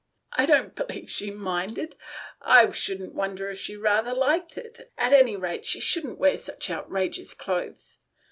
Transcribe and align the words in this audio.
"I 0.33 0.47
don't 0.47 0.73
believe 0.73 1.11
she 1.11 1.29
minded— 1.29 1.95
I 2.41 2.71
shouldn't 2.71 3.13
wonder 3.13 3.51
if 3.51 3.59
she 3.59 3.75
rather 3.77 4.13
liked 4.15 4.57
it. 4.57 4.91
At 4.97 5.13
any 5.13 5.35
rate, 5.35 5.63
she 5.63 5.79
shouldn't 5.79 6.17
wear 6.17 6.39
such 6.39 6.71
outrageous 6.71 7.35
clothes. 7.35 7.99